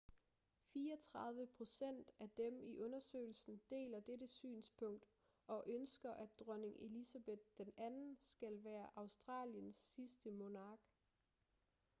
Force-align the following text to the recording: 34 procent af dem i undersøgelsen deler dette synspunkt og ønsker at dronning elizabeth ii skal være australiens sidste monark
34 0.75 1.47
procent 1.49 2.09
af 2.19 2.29
dem 2.37 2.63
i 2.63 2.77
undersøgelsen 2.77 3.61
deler 3.69 3.99
dette 3.99 4.27
synspunkt 4.27 5.05
og 5.47 5.63
ønsker 5.67 6.11
at 6.13 6.29
dronning 6.39 6.75
elizabeth 6.79 7.41
ii 7.59 8.15
skal 8.19 8.63
være 8.63 8.87
australiens 8.95 9.77
sidste 9.77 10.31
monark 10.31 10.79